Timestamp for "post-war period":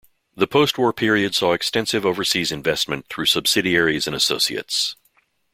0.47-1.35